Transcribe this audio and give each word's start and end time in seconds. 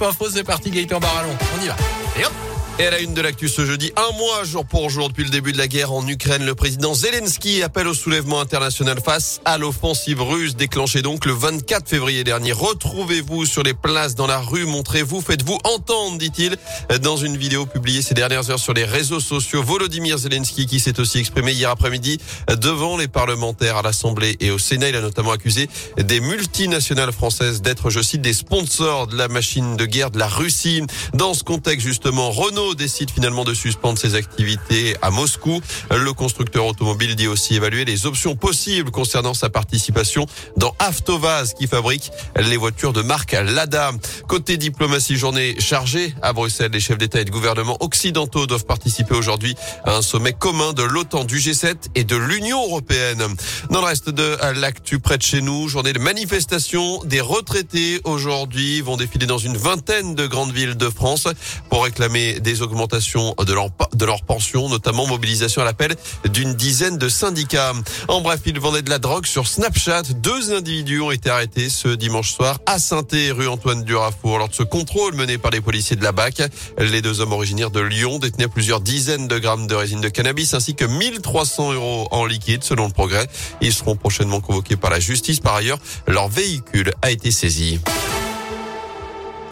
Info, 0.00 0.28
c'est 0.28 0.44
parti, 0.44 0.70
Gaëtan 0.70 0.98
Barallon. 0.98 1.36
On 1.56 1.64
y 1.64 1.68
va. 1.68 1.76
Et 2.18 2.24
hop 2.24 2.53
et 2.78 2.86
à 2.86 2.90
la 2.90 2.98
une 2.98 3.14
de 3.14 3.20
l'actu 3.20 3.48
ce 3.48 3.64
jeudi, 3.64 3.92
un 3.96 4.18
mois 4.18 4.42
jour 4.42 4.66
pour 4.66 4.90
jour 4.90 5.08
depuis 5.08 5.22
le 5.22 5.30
début 5.30 5.52
de 5.52 5.58
la 5.58 5.68
guerre 5.68 5.92
en 5.92 6.04
Ukraine, 6.08 6.44
le 6.44 6.56
président 6.56 6.92
Zelensky 6.92 7.62
appelle 7.62 7.86
au 7.86 7.94
soulèvement 7.94 8.40
international 8.40 8.98
face 9.00 9.40
à 9.44 9.58
l'offensive 9.58 10.20
russe 10.20 10.56
déclenchée 10.56 11.00
donc 11.00 11.24
le 11.24 11.32
24 11.32 11.88
février 11.88 12.24
dernier. 12.24 12.50
Retrouvez-vous 12.50 13.46
sur 13.46 13.62
les 13.62 13.74
places 13.74 14.16
dans 14.16 14.26
la 14.26 14.40
rue, 14.40 14.64
montrez-vous, 14.66 15.20
faites-vous 15.20 15.58
entendre, 15.62 16.18
dit-il, 16.18 16.56
dans 17.00 17.16
une 17.16 17.36
vidéo 17.36 17.64
publiée 17.64 18.02
ces 18.02 18.14
dernières 18.14 18.50
heures 18.50 18.58
sur 18.58 18.74
les 18.74 18.84
réseaux 18.84 19.20
sociaux. 19.20 19.62
Volodymyr 19.62 20.18
Zelensky 20.18 20.66
qui 20.66 20.80
s'est 20.80 20.98
aussi 20.98 21.18
exprimé 21.18 21.52
hier 21.52 21.70
après-midi 21.70 22.18
devant 22.60 22.96
les 22.96 23.08
parlementaires 23.08 23.76
à 23.76 23.82
l'Assemblée 23.82 24.36
et 24.40 24.50
au 24.50 24.58
Sénat. 24.58 24.88
Il 24.88 24.96
a 24.96 25.00
notamment 25.00 25.30
accusé 25.30 25.68
des 25.96 26.18
multinationales 26.18 27.12
françaises 27.12 27.62
d'être, 27.62 27.90
je 27.90 28.00
cite, 28.00 28.22
des 28.22 28.34
sponsors 28.34 29.06
de 29.06 29.16
la 29.16 29.28
machine 29.28 29.76
de 29.76 29.86
guerre 29.86 30.10
de 30.10 30.18
la 30.18 30.28
Russie. 30.28 30.82
Dans 31.12 31.34
ce 31.34 31.44
contexte, 31.44 31.86
justement, 31.86 32.32
Renault 32.32 32.63
décide 32.72 33.10
finalement 33.10 33.44
de 33.44 33.52
suspendre 33.52 33.98
ses 33.98 34.14
activités 34.14 34.96
à 35.02 35.10
Moscou. 35.10 35.60
Le 35.90 36.12
constructeur 36.14 36.64
automobile 36.64 37.14
dit 37.16 37.28
aussi 37.28 37.56
évaluer 37.56 37.84
les 37.84 38.06
options 38.06 38.36
possibles 38.36 38.90
concernant 38.90 39.34
sa 39.34 39.50
participation 39.50 40.26
dans 40.56 40.74
Avtovaz 40.78 41.52
qui 41.52 41.66
fabrique 41.66 42.10
les 42.36 42.56
voitures 42.56 42.94
de 42.94 43.02
marque 43.02 43.32
Lada. 43.32 43.92
Côté 44.26 44.56
diplomatie, 44.56 45.16
journée 45.16 45.56
chargée 45.60 46.14
à 46.22 46.32
Bruxelles. 46.32 46.70
Les 46.72 46.80
chefs 46.80 46.98
d'État 46.98 47.20
et 47.20 47.24
de 47.24 47.30
gouvernement 47.30 47.76
occidentaux 47.80 48.46
doivent 48.46 48.64
participer 48.64 49.14
aujourd'hui 49.14 49.54
à 49.84 49.96
un 49.96 50.02
sommet 50.02 50.32
commun 50.32 50.72
de 50.72 50.82
l'OTAN, 50.82 51.24
du 51.24 51.38
G7 51.38 51.74
et 51.94 52.04
de 52.04 52.16
l'Union 52.16 52.62
européenne. 52.64 53.22
Dans 53.70 53.80
le 53.80 53.86
reste 53.86 54.08
de 54.08 54.38
l'actu 54.58 55.00
près 55.00 55.18
de 55.18 55.22
chez 55.22 55.42
nous, 55.42 55.68
journée 55.68 55.92
de 55.92 55.98
manifestation 55.98 57.02
des 57.04 57.20
retraités 57.20 58.00
aujourd'hui 58.04 58.80
vont 58.80 58.96
défiler 58.96 59.26
dans 59.26 59.38
une 59.38 59.56
vingtaine 59.56 60.14
de 60.14 60.26
grandes 60.26 60.52
villes 60.52 60.76
de 60.76 60.88
France 60.88 61.26
pour 61.68 61.84
réclamer 61.84 62.40
des 62.40 62.53
augmentations 62.62 63.34
de 63.38 63.52
leur, 63.52 63.68
de 63.94 64.06
pension, 64.26 64.68
notamment 64.68 65.06
mobilisation 65.06 65.62
à 65.62 65.64
l'appel 65.64 65.94
d'une 66.30 66.54
dizaine 66.54 66.98
de 66.98 67.08
syndicats. 67.08 67.72
En 68.08 68.20
bref, 68.20 68.40
ils 68.46 68.58
vendaient 68.58 68.82
de 68.82 68.90
la 68.90 68.98
drogue 68.98 69.26
sur 69.26 69.46
Snapchat. 69.46 70.02
Deux 70.16 70.52
individus 70.52 71.00
ont 71.00 71.10
été 71.10 71.30
arrêtés 71.30 71.68
ce 71.68 71.88
dimanche 71.88 72.32
soir 72.32 72.58
à 72.66 72.78
saint 72.78 73.02
rue 73.12 73.48
Antoine 73.48 73.84
Durafour. 73.84 74.38
Lors 74.38 74.48
de 74.48 74.54
ce 74.54 74.62
contrôle 74.62 75.14
mené 75.14 75.38
par 75.38 75.50
les 75.50 75.60
policiers 75.60 75.96
de 75.96 76.02
la 76.04 76.12
BAC, 76.12 76.42
les 76.78 77.02
deux 77.02 77.20
hommes 77.20 77.32
originaires 77.32 77.70
de 77.70 77.80
Lyon 77.80 78.18
détenaient 78.18 78.48
plusieurs 78.48 78.80
dizaines 78.80 79.28
de 79.28 79.38
grammes 79.38 79.66
de 79.66 79.74
résine 79.74 80.00
de 80.00 80.08
cannabis 80.08 80.54
ainsi 80.54 80.74
que 80.74 80.84
1300 80.84 81.72
euros 81.72 82.08
en 82.10 82.26
liquide 82.26 82.64
selon 82.64 82.86
le 82.86 82.92
progrès. 82.92 83.26
Ils 83.60 83.72
seront 83.72 83.96
prochainement 83.96 84.40
convoqués 84.40 84.76
par 84.76 84.90
la 84.90 85.00
justice. 85.00 85.40
Par 85.40 85.54
ailleurs, 85.54 85.78
leur 86.06 86.28
véhicule 86.28 86.92
a 87.02 87.10
été 87.10 87.30
saisi. 87.30 87.80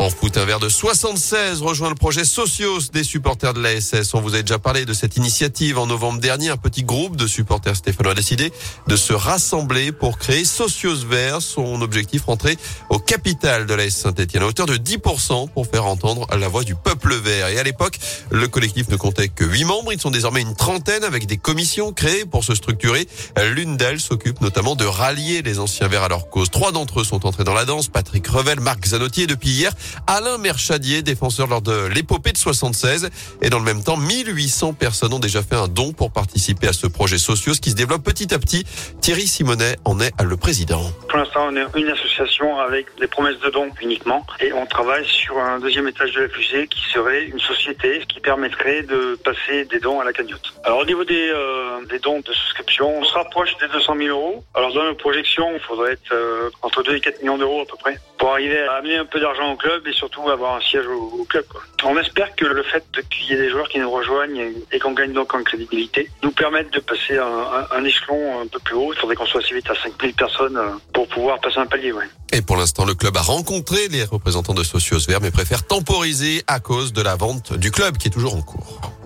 En 0.02 0.10
foot, 0.10 0.36
un 0.36 0.44
verre 0.44 0.58
de 0.58 0.68
76 0.68 1.62
rejoint 1.62 1.88
le 1.88 1.94
projet 1.94 2.24
Socios 2.24 2.90
des 2.92 3.04
supporters 3.04 3.54
de 3.54 3.60
l'ASS. 3.60 4.14
On 4.14 4.20
vous 4.20 4.34
a 4.34 4.42
déjà 4.42 4.58
parlé 4.58 4.84
de 4.84 4.92
cette 4.94 5.16
initiative 5.16 5.78
en 5.78 5.86
novembre 5.86 6.18
dernier. 6.18 6.48
Un 6.48 6.56
petit 6.56 6.82
groupe 6.82 7.14
de 7.14 7.28
supporters 7.28 7.76
stéphanois 7.76 8.10
a 8.10 8.14
décidé 8.16 8.52
de 8.88 8.96
se 8.96 9.12
rassembler 9.12 9.92
pour 9.92 10.18
créer 10.18 10.44
Socios 10.44 11.06
Vert. 11.06 11.40
Son 11.40 11.80
objectif, 11.82 12.24
rentrer 12.24 12.58
au 12.90 12.98
capital 12.98 13.64
de 13.66 13.74
l'AS 13.74 13.90
Saint-Etienne 13.90 14.42
à 14.42 14.46
hauteur 14.46 14.66
de 14.66 14.76
10% 14.76 15.48
pour 15.50 15.68
faire 15.68 15.86
entendre 15.86 16.26
la 16.36 16.48
voix 16.48 16.64
du 16.64 16.74
peuple 16.74 17.14
vert. 17.14 17.46
Et 17.46 17.60
à 17.60 17.62
l'époque, 17.62 17.96
le 18.32 18.48
collectif 18.48 18.88
ne 18.88 18.96
comptait 18.96 19.28
que 19.28 19.44
8 19.44 19.64
membres. 19.66 19.92
Ils 19.92 20.00
sont 20.00 20.10
désormais 20.10 20.40
une 20.40 20.56
trentaine 20.56 21.04
avec 21.04 21.26
des 21.26 21.36
commissions 21.36 21.92
créées 21.92 22.24
pour 22.24 22.42
se 22.42 22.56
structurer. 22.56 23.06
L'une 23.54 23.76
d'elles 23.76 24.00
s'occupe 24.00 24.40
notamment 24.40 24.74
de 24.74 24.84
rallier 24.84 25.42
les 25.42 25.60
anciens 25.60 25.86
verts 25.86 26.02
à 26.02 26.08
leur 26.08 26.28
cause. 26.28 26.50
Trois 26.50 26.72
d'entre 26.72 27.02
eux 27.02 27.04
sont 27.04 27.24
entrés 27.24 27.44
dans 27.44 27.54
la 27.54 27.66
danse. 27.66 27.86
Patrick 27.86 28.26
Revel, 28.26 28.58
Marc 28.58 28.84
Zanotti 28.84 29.22
et 29.22 29.26
depuis 29.28 29.50
hier, 29.50 29.72
Alain 30.06 30.38
Merchadier, 30.38 31.02
défenseur 31.02 31.46
lors 31.46 31.62
de 31.62 31.86
l'épopée 31.86 32.32
de 32.32 32.38
76. 32.38 33.10
Et 33.40 33.50
dans 33.50 33.58
le 33.58 33.64
même 33.64 33.82
temps, 33.82 33.96
1800 33.96 34.74
personnes 34.74 35.12
ont 35.12 35.18
déjà 35.18 35.42
fait 35.42 35.56
un 35.56 35.68
don 35.68 35.92
pour 35.92 36.12
participer 36.12 36.68
à 36.68 36.72
ce 36.72 36.86
projet 36.86 37.18
social 37.18 37.56
qui 37.58 37.70
se 37.70 37.76
développe 37.76 38.02
petit 38.02 38.32
à 38.34 38.38
petit. 38.38 38.64
Thierry 39.00 39.26
Simonet 39.26 39.76
en 39.84 40.00
est 40.00 40.12
le 40.22 40.36
président. 40.36 40.82
Pour 41.08 41.18
l'instant, 41.18 41.48
on 41.48 41.56
est 41.56 41.64
une 41.76 41.88
association 41.88 42.58
avec 42.58 42.86
des 43.00 43.06
promesses 43.06 43.38
de 43.40 43.50
dons 43.50 43.70
uniquement. 43.80 44.24
Et 44.40 44.52
on 44.52 44.66
travaille 44.66 45.06
sur 45.06 45.38
un 45.38 45.58
deuxième 45.58 45.88
étage 45.88 46.12
de 46.14 46.22
la 46.22 46.28
fusée 46.28 46.66
qui 46.68 46.80
serait 46.92 47.24
une 47.24 47.40
société 47.40 48.02
qui 48.08 48.20
permettrait 48.20 48.82
de 48.82 49.18
passer 49.24 49.64
des 49.64 49.78
dons 49.80 50.00
à 50.00 50.04
la 50.04 50.12
cagnotte. 50.12 50.54
Alors 50.64 50.80
au 50.80 50.84
niveau 50.84 51.04
des, 51.04 51.30
euh, 51.34 51.84
des 51.88 51.98
dons 51.98 52.20
de 52.20 52.32
souscription, 52.32 52.98
on 52.98 53.04
se 53.04 53.14
rapproche 53.14 53.56
des 53.58 53.68
200 53.68 53.94
000 53.98 54.08
euros. 54.08 54.44
Alors 54.54 54.72
dans 54.72 54.84
nos 54.84 54.94
projections, 54.94 55.50
il 55.54 55.60
faudrait 55.60 55.92
être 55.92 56.12
euh, 56.12 56.50
entre 56.62 56.82
2 56.82 56.96
et 56.96 57.00
4 57.00 57.20
millions 57.20 57.38
d'euros 57.38 57.62
à 57.62 57.66
peu 57.66 57.76
près 57.78 57.98
pour 58.22 58.34
arriver 58.34 58.60
à 58.68 58.74
amener 58.74 58.98
un 58.98 59.04
peu 59.04 59.18
d'argent 59.18 59.52
au 59.52 59.56
club 59.56 59.84
et 59.84 59.92
surtout 59.92 60.30
avoir 60.30 60.54
un 60.54 60.60
siège 60.60 60.86
au, 60.86 61.26
club. 61.28 61.44
On 61.82 61.98
espère 61.98 62.32
que 62.36 62.44
le 62.44 62.62
fait 62.62 62.84
qu'il 63.10 63.26
y 63.26 63.32
ait 63.32 63.42
des 63.42 63.50
joueurs 63.50 63.68
qui 63.68 63.80
nous 63.80 63.90
rejoignent 63.90 64.52
et, 64.70 64.78
qu'on 64.78 64.92
gagne 64.92 65.12
donc 65.12 65.34
en 65.34 65.42
crédibilité 65.42 66.08
nous 66.22 66.30
permette 66.30 66.72
de 66.72 66.78
passer 66.78 67.18
un, 67.18 67.84
échelon 67.84 68.42
un 68.42 68.46
peu 68.46 68.60
plus 68.60 68.76
haut. 68.76 68.92
Il 68.92 68.98
faudrait 69.00 69.16
qu'on 69.16 69.26
soit 69.26 69.40
assez 69.40 69.52
vite 69.52 69.68
à 69.68 69.74
5000 69.74 70.14
personnes 70.14 70.56
euh, 70.56 70.68
pour 70.94 71.08
pouvoir 71.08 71.40
passer 71.40 71.58
un 71.58 71.66
palier. 71.66 71.92
Et 72.32 72.42
pour 72.42 72.56
l'instant, 72.56 72.84
le 72.84 72.94
club 72.94 73.16
a 73.16 73.22
rencontré 73.22 73.88
les 73.88 74.04
représentants 74.04 74.54
de 74.54 74.62
Socios 74.62 75.04
Verts 75.08 75.20
mais 75.20 75.32
préfère 75.32 75.66
temporiser 75.66 76.44
à 76.46 76.60
cause 76.60 76.92
de 76.92 77.02
la 77.02 77.16
vente 77.16 77.54
du 77.54 77.72
club 77.72 77.96
qui 77.96 78.06
est 78.06 78.12
toujours 78.12 78.36
en 78.36 78.42
cours. 78.42 79.01